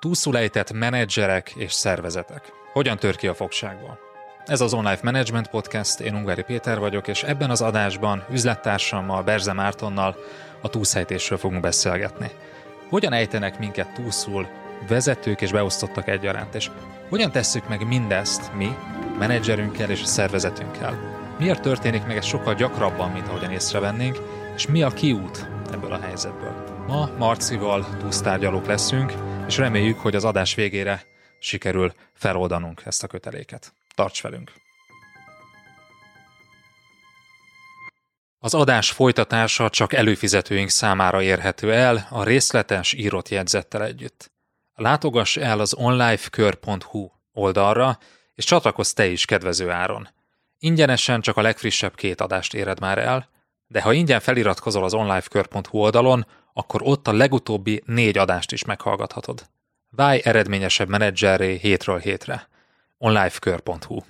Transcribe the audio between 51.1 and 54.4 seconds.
csak a legfrissebb két adást éred már el, de ha ingyen